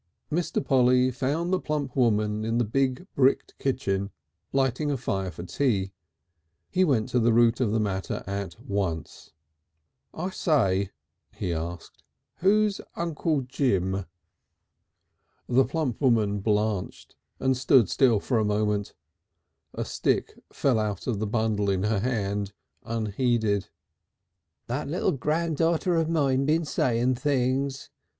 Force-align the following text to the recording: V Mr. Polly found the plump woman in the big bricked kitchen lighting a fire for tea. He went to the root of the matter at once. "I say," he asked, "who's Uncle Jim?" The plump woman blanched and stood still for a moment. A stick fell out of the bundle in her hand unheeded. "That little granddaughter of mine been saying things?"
V 0.31 0.35
Mr. 0.37 0.65
Polly 0.65 1.11
found 1.11 1.53
the 1.53 1.59
plump 1.59 1.95
woman 1.95 2.43
in 2.43 2.57
the 2.57 2.63
big 2.63 3.05
bricked 3.13 3.53
kitchen 3.59 4.09
lighting 4.51 4.89
a 4.89 4.97
fire 4.97 5.29
for 5.29 5.43
tea. 5.43 5.91
He 6.71 6.83
went 6.83 7.09
to 7.09 7.19
the 7.19 7.31
root 7.31 7.59
of 7.61 7.71
the 7.71 7.79
matter 7.79 8.23
at 8.25 8.59
once. 8.59 9.31
"I 10.11 10.31
say," 10.31 10.89
he 11.35 11.53
asked, 11.53 12.01
"who's 12.37 12.81
Uncle 12.95 13.41
Jim?" 13.41 14.07
The 15.47 15.65
plump 15.65 16.01
woman 16.01 16.39
blanched 16.39 17.15
and 17.39 17.55
stood 17.55 17.87
still 17.87 18.19
for 18.19 18.39
a 18.39 18.43
moment. 18.43 18.95
A 19.75 19.85
stick 19.85 20.33
fell 20.51 20.79
out 20.79 21.05
of 21.05 21.19
the 21.19 21.27
bundle 21.27 21.69
in 21.69 21.83
her 21.83 21.99
hand 21.99 22.53
unheeded. 22.83 23.69
"That 24.65 24.87
little 24.87 25.11
granddaughter 25.11 25.93
of 25.95 26.09
mine 26.09 26.47
been 26.47 26.65
saying 26.65 27.13
things?" 27.17 27.91